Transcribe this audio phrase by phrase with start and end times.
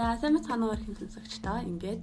[0.00, 2.02] За сайн мэцхан өөр хэм сонсогчдоо ингээд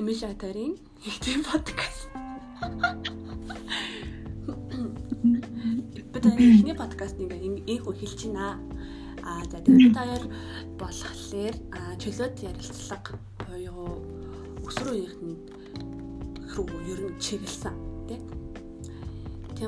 [0.00, 0.72] Миша Тарин
[1.04, 2.08] ихтэй подкаст.
[6.08, 8.56] Бид эхний подкаст инх хэлж байна.
[9.20, 10.24] Аа за тэгээд таяр
[10.80, 11.56] болохоор
[12.00, 14.00] чөлөөт ярилцлага буюу
[14.64, 15.36] өсвөр үеийнхэн
[16.56, 17.76] рүү ер нь чиглэсэн
[18.08, 18.24] тийм.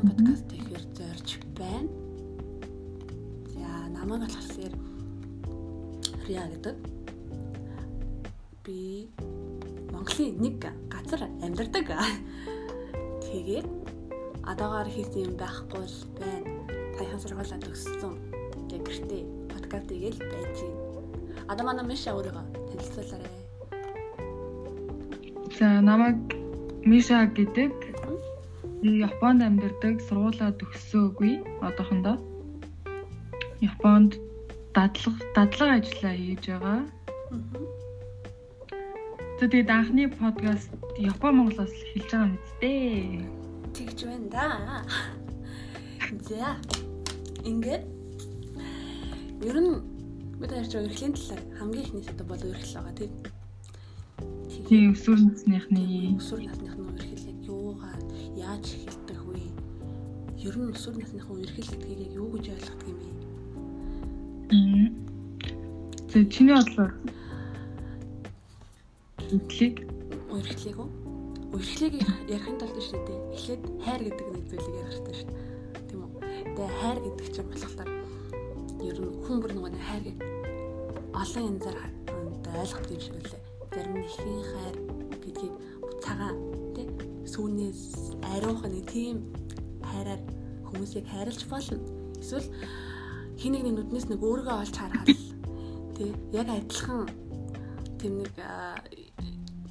[0.09, 1.29] Подкаст хийхээр зорж
[1.61, 2.00] байна
[4.01, 4.73] намайг болохоор
[6.27, 6.77] Рия гэдэг.
[8.65, 9.09] Би
[9.93, 11.93] Монголын нэг газар амьдардаг.
[13.29, 13.69] Тэгээд
[14.49, 16.49] одоогоор хийсэн юм байхгүй л байна.
[16.97, 18.15] Таяхан сургуулаа төгссөн.
[18.73, 19.23] Тэг гэртээ
[19.53, 21.53] подкаст хийгээл байж байна.
[21.53, 23.33] Одоо манай Миша өөрийгөө танилцуулаарай.
[25.59, 26.17] За намайг
[26.89, 27.77] Миша гэдэг.
[28.81, 32.30] Би Японд амьдардаг, сургуулаа төгссөөгүй одоохондоо.
[33.61, 34.17] Японд
[34.75, 36.81] дадлага дадлага ажиллаа хийж байгаа.
[39.41, 42.73] Тэгээд анхны подкаст Япон Монголоос хэлж байгаа зү.
[43.77, 44.47] Тэгж байна да.
[46.29, 46.57] За.
[47.45, 47.85] Ингээд
[49.45, 49.73] ер нь
[50.41, 53.13] бид ярьж байгаа эрхлийн талаар хамгийн ихний сэдв бол эрхэл байгаа тийм.
[54.69, 55.85] Тийм өсвөр насныхны
[56.17, 58.01] өсвөр насныхны эрхэл яг юугаар
[58.37, 59.41] яаж эхэлдэг вэ?
[60.49, 63.10] Ер нь өсвөр насныхны эрхэл гэдгийг яг юу гэж ойлгох юм бэ?
[64.51, 66.91] За чиний бодлоор
[69.31, 69.87] үтлийг
[70.27, 70.91] үерхлийг үү?
[71.55, 71.95] Үерхлийг
[72.27, 73.19] ярихын тулд шүү дээ.
[73.31, 75.87] Эхлээд хайр гэдэг нэг зүйлийг ярих хэрэгтэй шүү дээ.
[75.87, 76.11] Тийм үү?
[76.59, 77.91] Тэгээ хайр гэдэг чинь болохоор
[78.91, 80.19] ер нь хүн бүр нэг хайрыг
[81.15, 81.79] олон янзаар
[82.51, 83.43] ойлгох юм шиг үлээ.
[83.71, 84.77] Зарим нь ихийн хайр
[85.23, 85.55] гэдгийг
[86.03, 86.39] цагаан
[86.75, 86.87] тий
[87.23, 89.17] сүүнээс ариухан нэг тийм
[89.79, 90.23] хайраар
[90.67, 91.79] хүмүүсийг хайрлаж болно.
[92.19, 92.51] Эсвэл
[93.41, 95.09] хин нэг нүднээс нэг өөрийгөө олж хараад
[95.97, 97.09] тий яг адилхан
[97.97, 98.35] тийм нэг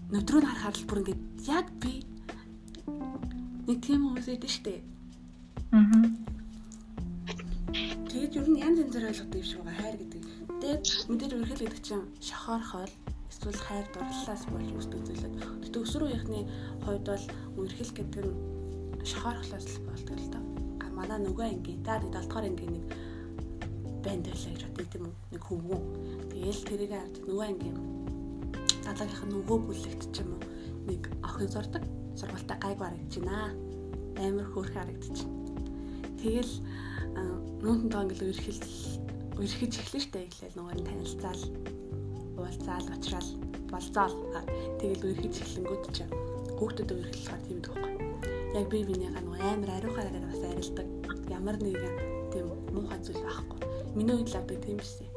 [0.09, 2.02] өдрөө харахаар л бүр ингээд яг би
[3.69, 4.81] нэг тийм хүмүүс идэв штэ.
[5.69, 5.85] Аа.
[8.09, 10.24] Тэгээд ер нь янз янзаар ойлгодог юм шиг байгаа хайр гэдэг.
[10.62, 12.94] Тэгээд мэдээж үргэлж гэдэг чинь шохоорхол
[13.30, 15.31] эсвэл хайр дурлалаас болж үүсдэг зүйлээ.
[15.62, 16.44] Тэгтээ өсвөр үеийнхний
[16.81, 17.25] хувьд бол
[17.62, 18.38] үргэлж гэдэг нь
[19.06, 20.44] шохоорхлоос л болдог л доо.
[20.97, 22.86] Манай нөгөө ангийн та 7 дугаар ангийн нэг
[24.04, 25.82] банд байлаа гэж бодъё тийм үү нэг хөвгөө.
[26.32, 27.78] Тэгээл тэрийг харж нөгөө ангийн
[28.84, 30.44] залгийнхаа нөгөө бүлэгт ч юм уу?
[30.90, 31.84] Нэг охин зурдаг
[32.20, 33.54] сургуультай гайг барагдчихна
[34.20, 35.30] амар хөөрхөн харагдчих
[36.20, 36.54] тэгэл
[37.64, 38.64] нүүнтэн тоо ингээл үерхэл
[39.40, 41.44] үерхэж эхлэн штэ эхлээл нөгөө нь танилцаал
[42.40, 43.31] уулзаал уучраал
[43.72, 44.16] болцоол
[44.84, 45.98] тэгэл үерхэж эхлэнгүүт ч
[46.60, 47.94] хүүхдүүд үерхэлхээр тийм дэгхгүй
[48.60, 50.88] яг би бинийгаа нөгөө амар ариухаараа бас арилдаг.
[51.31, 51.96] Ямар нэгэн
[52.34, 55.09] тийм муухай зүйл байхгүй Миний үед л авдаг тийм шээ.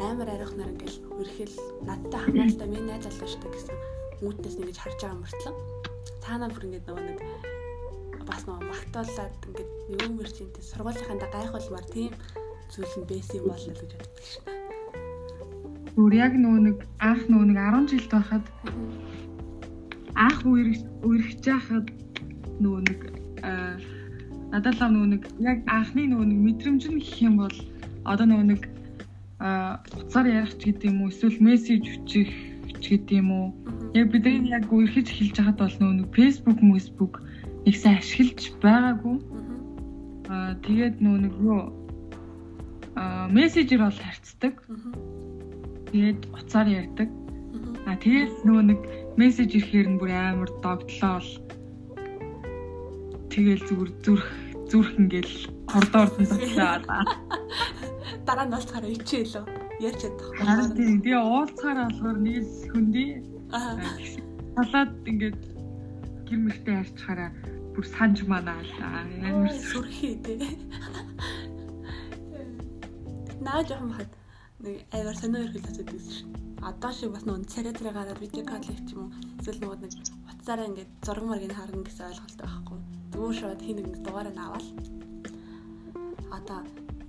[0.00, 1.56] Амар арихнаар ингээл өрхөл
[1.86, 3.76] надтай хамааралтай миний найз залуу шүү гэсэн
[4.24, 5.54] үүднээс ингэж харж байгаа мөртлөө.
[6.24, 7.18] Цаанаа бүр ингэж нөгөө нэг
[8.26, 12.12] бас нөгөө магтаалаад ингээд юу мэрчинтэй сургуулийнхаа гайхуулмаар тийм
[12.72, 14.42] зүйл нь бэс юм болоо гэж боддог шээ.
[15.94, 18.44] Бүр яг нөгөө нэг анх нөгөө нэг 10 жилд байхад
[20.14, 21.86] анх үерхэж байхад
[22.62, 23.00] нөгөө нэг
[24.50, 27.56] надад л нөгөө нэг яг анхны нөгөө нэг мэдрэмж нь гэх юм бол
[28.12, 28.62] одоо нөгөө нэг
[29.40, 31.12] уцаар ярих ч гэдэг юм уу?
[31.12, 32.30] Эсвэл мессеж өчөх
[32.80, 33.46] ч гэдэг юм уу?
[33.96, 37.14] Яг бидний яг үерхэж эхэлж байхад бол нөгөө Facebook Facebook
[37.64, 39.16] нэг сайн ашиглаж байгаагүй.
[40.28, 41.62] Аа тэгээд нөгөө нэг юу?
[43.00, 44.54] Аа мессежээр бол харьцдаг.
[45.88, 47.08] Тэгээд уцаар ярьдаг.
[47.88, 48.80] Аа тэгээд нөгөө нэг
[49.16, 51.30] мессеж ирэхээр нь бүр амар догтлоо бол
[53.32, 54.26] тэгэл зүгээр зүрх
[54.70, 55.34] зүрх ингээл
[55.70, 56.66] коридорд нь дотлоо
[58.30, 59.44] дараа нь уулзахаараа ичээлөө
[59.82, 60.30] ярьж чадах.
[60.38, 63.10] Харин тийм тэгээ уулзахаар болохоор нэг хүндий.
[63.50, 63.74] Аа.
[64.54, 65.40] Талаад ингээд
[66.30, 67.30] гэр мөртөө харьцахаараа
[67.74, 69.02] бүр санж манаалаа.
[69.26, 70.38] Амар сүрхий тий.
[73.42, 74.10] Наа жоохон хад
[74.62, 76.30] нэг аваар сонио өрхөл хасаад байсан шин.
[76.62, 79.14] Одоо шиг бас нөө царай царай гараад видео кол хийх юм уу?
[79.42, 79.92] Эсвэл нөгөө нэг
[80.30, 82.78] утсаараа ингээд зураг маргийг харна гэсэн ойлголт байхгүй.
[83.10, 84.68] Зүгээр шууд хин нэг дугаараа наваал.
[86.30, 86.60] Одоо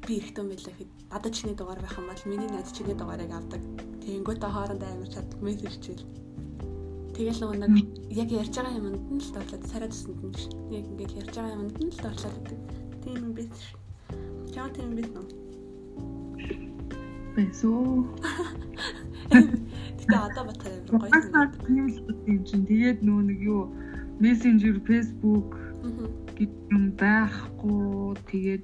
[0.07, 3.61] би эрэгтэн байлаа гэхэд надад чиний дугаар байх юм бол миний найз чиний дугаарыг авдаг.
[4.01, 6.05] Тэгэнгүүтээ хоорондоо амар чад мессеж хичээл.
[7.15, 10.43] Тэгэл нөгөө нэг яг ярьж байгаа юмд нь л доорлоод сараа төсөнд нь ш.
[10.73, 12.59] Яг ингээд ярьж байгаа юмд нь л доорлоод гэдэг.
[13.03, 13.61] Тийм юм биш.
[14.53, 15.27] Чаа тийм биш нөө.
[17.35, 17.83] Бэсүү.
[19.31, 21.07] Тэгтээ одоо батарей гоё
[21.69, 22.65] юм л юм чинь.
[22.65, 23.61] Тэгээд нөгөө нэг юу
[24.21, 25.49] Messenger, Facebook
[26.37, 28.17] гэдэг юм байхгүй.
[28.29, 28.63] Тэгээд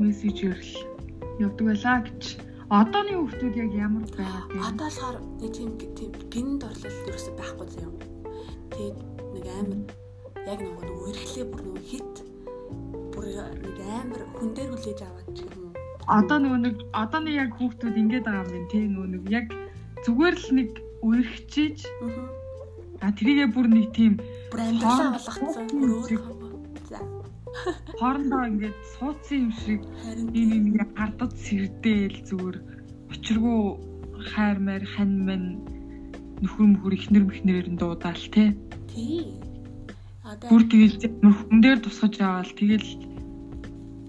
[0.00, 0.74] мессежээр л
[1.38, 2.22] явдаг байлаа гэж.
[2.70, 4.58] Одооны хүмүүс яг ямар байгаа вэ?
[4.68, 7.92] Одоо болохоор нэг тийм тийм гинд орлол ерөөсөй байхгүй заяа.
[8.74, 8.98] Тэгээд
[9.34, 9.80] нэг амар
[10.48, 12.14] яг нэг үерхлээ бүр нэг хит
[13.12, 13.24] бүр
[13.62, 15.72] нэг амар хүн дээр хүлээж аваад ч юм уу.
[16.08, 19.46] Одоо нөгөө нэг одооны яг хүүхдүүд ингэж байгаа юм байна тий нөгөө нэг яг
[20.04, 20.70] зүгээр л нэг
[21.04, 21.78] үерхчиж
[23.04, 24.12] а тэрийгээ бүр нэг тийм
[24.48, 26.43] бүр амьдралаа болгоцсон бүр өөр
[28.00, 29.80] хоорондоо ингээд суудсан юм шиг
[30.38, 32.56] ийм юм гардад сэрдээл зүгээр
[33.12, 33.60] учиргүй
[34.30, 35.48] хайр маяр хань мань
[36.42, 38.44] нөхөр мөхөр ихнэр мөхнэрээр нь дуудаал те
[38.90, 39.38] тий.
[40.24, 42.90] Одоо бүр тэгэл хүн дээр тусгаж аваад тэгэл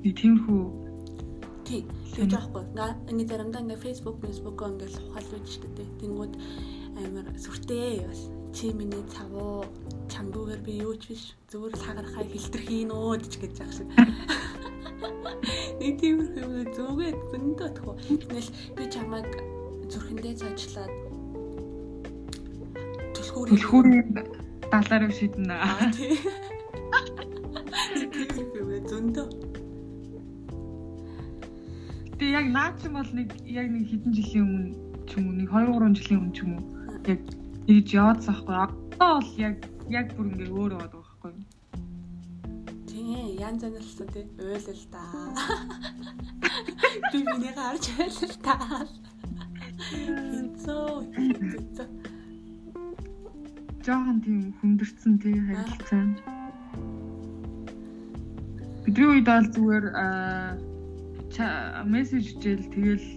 [0.01, 0.61] би тиймэрхүү
[1.67, 1.81] тий.
[2.15, 6.33] Тэгж аахгүй ингээ ингээ заримдаа ингээ Facebook Facebook ингээ ухаалж штэ тий тэнгууд
[7.01, 8.21] амар сүртэй бас
[8.55, 9.67] чи миний цавуу
[10.07, 13.89] чамгүйгээр би юу ч биш зүгээр л хагарахаа хилтэрхийн өө гэж гэж яах шиг.
[15.83, 17.95] Нэг тиймэрхүү юм зүгээ зөндөө тхөө.
[18.23, 18.49] Тэгэл
[18.79, 19.27] би чамайг
[19.91, 20.93] зүрхэндээ цаачлаад
[23.11, 24.07] түлхүүр түлхүүрийн
[24.71, 25.55] далаараа шиднэ
[25.91, 26.15] тий.
[28.39, 29.27] Тиймэрхүү зөндөө.
[32.15, 34.71] Тэг яг наа чи бол нэг яг нэг хэдэн жилийн өмнө
[35.11, 36.63] ч юм уу нэг 2 3 жилийн өмнө ч юм уу
[37.03, 37.19] яг
[37.67, 38.85] тэгж яваадсан байхгүй.
[38.95, 39.55] Одоо бол яг
[39.89, 41.33] яг бүр ингээ өөр яваад байгаа байхгүй.
[42.89, 45.01] Тийм, янз янзлсан тий уйлал та.
[47.11, 48.55] Би миний гарч уйлал та.
[49.89, 51.87] Хинцөө, хинцөө.
[53.85, 56.05] Жохон тийм хүндэрсэн тий харилцаа.
[58.85, 59.85] Бидний үед бол зүгээр
[61.89, 63.07] мессеж хичээл тэгэл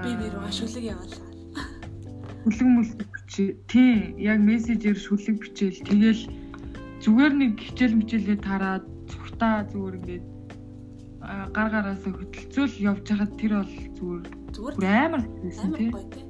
[0.00, 1.30] би би рүү ашиглаг яваалаа
[2.44, 3.09] хүлэг мүлэг
[3.70, 6.22] Тийм, яг мессежээр шүлэг бичээл тэгэл
[7.02, 10.24] зүгээр нэг хичээл мичээлээ тараад зүгтаа зүгээр ингээд
[11.54, 15.92] гар гараасаа хөдөлцөөл явж хахад тэр бол зүгээр зүгээр амар байсан тийм.
[15.92, 16.28] Амар гоё тийм.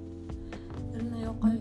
[0.95, 1.59] Ер нь аяа гоё.